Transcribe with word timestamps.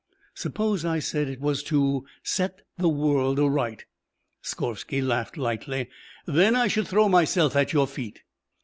"Suppose 0.33 0.83
I 0.83 0.97
said 0.97 1.29
it 1.29 1.39
was 1.39 1.61
to 1.65 2.07
set 2.23 2.63
the 2.75 2.89
world 2.89 3.37
aright?" 3.37 3.85
Skorvsky 4.41 4.99
laughed 4.99 5.37
lightly. 5.37 5.89
"Then 6.25 6.55
I 6.55 6.65
should 6.69 6.87
throw 6.87 7.07
myself 7.07 7.55
at 7.55 7.71
your 7.71 7.85
feet." 7.85 8.23